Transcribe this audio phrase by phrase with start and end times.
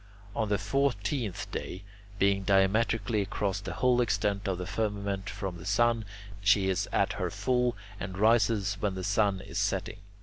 [0.35, 1.83] On the fourteenth day,
[2.17, 6.05] being diametrically across the whole extent of the firmament from the sun,
[6.41, 9.97] she is at her full and rises when the sun is setting.